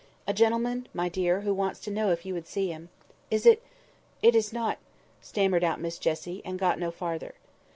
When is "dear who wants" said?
1.09-1.79